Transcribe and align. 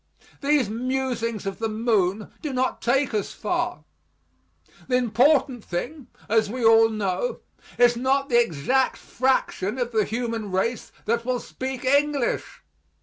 These 0.41 0.67
musings 0.67 1.45
of 1.45 1.59
the 1.59 1.69
moon 1.69 2.31
do 2.41 2.51
not 2.53 2.81
take 2.81 3.13
us 3.13 3.33
far. 3.33 3.83
The 4.87 4.95
important 4.95 5.63
thing, 5.63 6.07
as 6.27 6.49
we 6.49 6.65
all 6.65 6.89
know, 6.89 7.41
is 7.77 7.95
not 7.95 8.27
the 8.27 8.41
exact 8.43 8.97
fraction 8.97 9.77
of 9.77 9.91
the 9.91 10.03
human 10.03 10.51
race 10.51 10.91
that 11.05 11.23
will 11.23 11.39
speak 11.39 11.85
English. 11.85 12.63